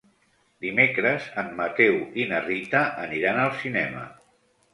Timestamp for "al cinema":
3.45-4.05